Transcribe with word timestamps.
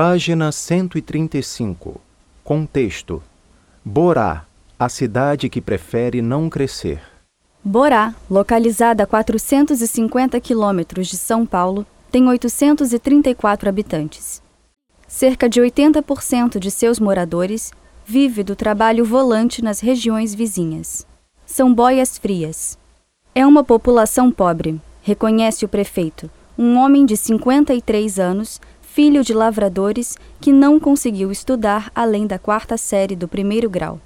Página 0.00 0.52
135. 0.52 2.00
Contexto: 2.44 3.20
Borá, 3.84 4.46
a 4.78 4.88
cidade 4.88 5.48
que 5.48 5.60
prefere 5.60 6.22
não 6.22 6.48
crescer. 6.48 7.02
Borá, 7.64 8.14
localizada 8.30 9.02
a 9.02 9.06
450 9.08 10.40
quilômetros 10.40 11.08
de 11.08 11.16
São 11.16 11.44
Paulo, 11.44 11.84
tem 12.12 12.28
834 12.28 13.68
habitantes. 13.68 14.40
Cerca 15.08 15.48
de 15.48 15.60
80% 15.60 16.60
de 16.60 16.70
seus 16.70 17.00
moradores 17.00 17.72
vive 18.06 18.44
do 18.44 18.54
trabalho 18.54 19.04
volante 19.04 19.64
nas 19.64 19.80
regiões 19.80 20.32
vizinhas. 20.32 21.04
São 21.44 21.74
boias 21.74 22.16
frias. 22.16 22.78
É 23.34 23.44
uma 23.44 23.64
população 23.64 24.30
pobre, 24.30 24.80
reconhece 25.02 25.64
o 25.64 25.68
prefeito, 25.68 26.30
um 26.56 26.76
homem 26.76 27.04
de 27.04 27.16
53 27.16 28.20
anos, 28.20 28.60
filho 28.98 29.22
de 29.22 29.32
lavradores, 29.32 30.18
que 30.40 30.50
não 30.50 30.80
conseguiu 30.80 31.30
estudar 31.30 31.88
além 31.94 32.26
da 32.26 32.36
quarta 32.36 32.76
série 32.76 33.14
do 33.14 33.28
primeiro 33.28 33.70
grau. 33.70 34.00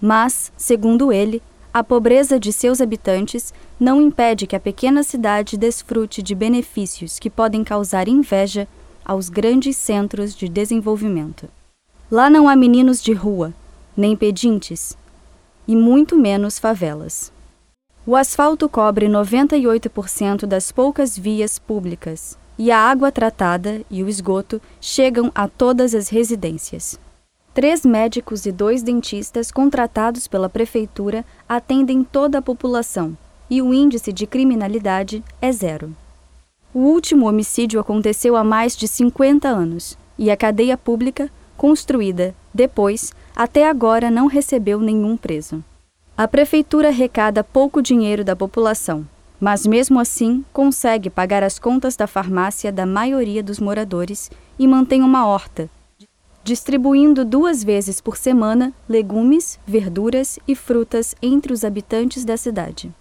Mas, 0.00 0.50
segundo 0.56 1.12
ele, 1.12 1.42
a 1.70 1.84
pobreza 1.84 2.40
de 2.40 2.50
seus 2.50 2.80
habitantes 2.80 3.52
não 3.78 4.00
impede 4.00 4.46
que 4.46 4.56
a 4.56 4.60
pequena 4.60 5.02
cidade 5.02 5.58
desfrute 5.58 6.22
de 6.22 6.34
benefícios 6.34 7.18
que 7.18 7.28
podem 7.28 7.62
causar 7.62 8.08
inveja 8.08 8.66
aos 9.04 9.28
grandes 9.28 9.76
centros 9.76 10.34
de 10.34 10.48
desenvolvimento. 10.48 11.46
Lá 12.10 12.30
não 12.30 12.48
há 12.48 12.56
meninos 12.56 13.02
de 13.02 13.12
rua, 13.12 13.52
nem 13.94 14.16
pedintes, 14.16 14.96
e 15.66 15.76
muito 15.76 16.16
menos 16.16 16.58
favelas. 16.58 17.30
O 18.06 18.16
asfalto 18.16 18.66
cobre 18.66 19.08
98% 19.08 20.46
das 20.46 20.72
poucas 20.72 21.18
vias 21.18 21.58
públicas, 21.58 22.38
e 22.58 22.72
a 22.72 22.78
água 22.78 23.12
tratada 23.12 23.82
e 23.88 24.02
o 24.02 24.08
esgoto 24.08 24.60
chegam 24.80 25.30
a 25.34 25.46
todas 25.46 25.94
as 25.94 26.08
residências. 26.08 26.98
Três 27.54 27.84
médicos 27.84 28.46
e 28.46 28.52
dois 28.52 28.82
dentistas 28.82 29.50
contratados 29.50 30.26
pela 30.26 30.48
prefeitura 30.48 31.24
atendem 31.48 32.02
toda 32.02 32.38
a 32.38 32.42
população, 32.42 33.16
e 33.48 33.62
o 33.62 33.72
índice 33.72 34.12
de 34.12 34.26
criminalidade 34.26 35.22
é 35.40 35.50
zero. 35.52 35.94
O 36.74 36.80
último 36.80 37.26
homicídio 37.26 37.80
aconteceu 37.80 38.36
há 38.36 38.44
mais 38.44 38.76
de 38.76 38.86
50 38.86 39.48
anos, 39.48 39.96
e 40.18 40.30
a 40.30 40.36
cadeia 40.36 40.76
pública, 40.76 41.30
construída 41.56 42.34
depois, 42.52 43.12
até 43.34 43.68
agora 43.68 44.10
não 44.10 44.26
recebeu 44.26 44.80
nenhum 44.80 45.16
preso. 45.16 45.62
A 46.16 46.26
prefeitura 46.26 46.88
arrecada 46.88 47.42
pouco 47.44 47.80
dinheiro 47.80 48.24
da 48.24 48.34
população, 48.34 49.06
mas 49.40 49.66
mesmo 49.66 50.00
assim 50.00 50.44
consegue 50.52 51.08
pagar 51.08 51.42
as 51.42 51.58
contas 51.58 51.96
da 51.96 52.06
farmácia 52.06 52.72
da 52.72 52.84
maioria 52.84 53.42
dos 53.42 53.58
moradores 53.58 54.30
e 54.58 54.66
mantém 54.66 55.02
uma 55.02 55.26
horta, 55.26 55.70
distribuindo 56.42 57.24
duas 57.24 57.62
vezes 57.62 58.00
por 58.00 58.16
semana 58.16 58.72
legumes, 58.88 59.58
verduras 59.66 60.38
e 60.48 60.54
frutas 60.54 61.14
entre 61.20 61.52
os 61.52 61.64
habitantes 61.64 62.24
da 62.24 62.36
cidade. 62.36 62.92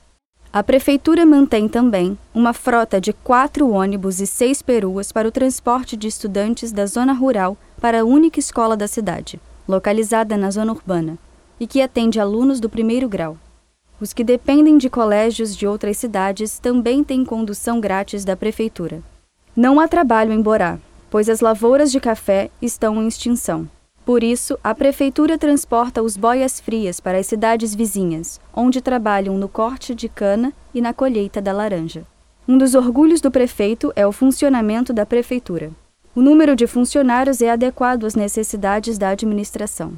A 0.52 0.64
prefeitura 0.64 1.26
mantém 1.26 1.68
também 1.68 2.18
uma 2.34 2.54
frota 2.54 3.00
de 3.00 3.14
quatro 3.14 3.70
ônibus 3.70 4.20
e 4.20 4.28
seis 4.28 4.62
peruas 4.62 5.12
para 5.12 5.28
o 5.28 5.32
transporte 5.32 5.96
de 5.96 6.08
estudantes 6.08 6.72
da 6.72 6.86
zona 6.86 7.14
rural 7.14 7.58
para 7.80 8.02
a 8.02 8.06
única 8.06 8.40
escola 8.40 8.76
da 8.76 8.88
cidade, 8.88 9.40
localizada 9.68 10.36
na 10.36 10.50
zona 10.50 10.72
urbana, 10.72 11.18
e 11.60 11.68
que 11.68 11.82
atende 11.82 12.20
alunos 12.20 12.60
do 12.60 12.70
primeiro 12.70 13.08
grau. 13.08 13.38
Os 14.00 14.14
que 14.14 14.24
dependem 14.24 14.78
de 14.78 14.90
colégios 14.90 15.56
de 15.56 15.66
outras 15.66 15.98
cidades 15.98 16.60
também 16.60 17.04
têm 17.04 17.26
condução 17.26 17.80
grátis 17.80 18.24
da 18.24 18.36
prefeitura. 18.36 19.02
Não 19.56 19.80
há 19.80 19.88
trabalho 19.88 20.32
em 20.32 20.42
Borá, 20.42 20.78
pois 21.10 21.28
as 21.28 21.40
lavouras 21.40 21.92
de 21.92 22.00
café 22.00 22.52
estão 22.62 23.02
em 23.02 23.08
extinção. 23.08 23.68
Por 24.06 24.24
isso, 24.24 24.58
a 24.64 24.74
prefeitura 24.76 25.38
transporta 25.38 26.02
os 26.02 26.16
boias 26.16 26.60
frias 26.60 27.00
para 27.00 27.18
as 27.18 27.26
cidades 27.26 27.74
vizinhas, 27.74 28.40
onde 28.54 28.82
trabalham 28.82 29.38
no 29.38 29.50
corte 29.50 29.96
de 29.96 30.08
cana 30.08 30.54
e 30.74 30.80
na 30.80 30.94
colheita 30.94 31.42
da 31.42 31.52
laranja. 31.52 32.06
Um 32.48 32.58
dos 32.58 32.76
orgulhos 32.76 33.20
do 33.20 33.32
prefeito 33.32 33.92
é 33.96 34.06
o 34.08 34.12
funcionamento 34.12 34.94
da 34.94 35.06
prefeitura. 35.06 35.72
O 36.16 36.22
número 36.22 36.56
de 36.56 36.66
funcionários 36.68 37.42
é 37.42 37.50
adequado 37.50 38.06
às 38.06 38.16
necessidades 38.16 38.98
da 38.98 39.10
administração. 39.10 39.94